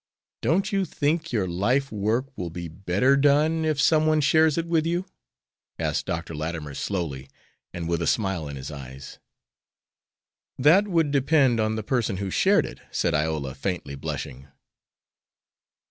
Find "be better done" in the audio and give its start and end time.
2.49-3.63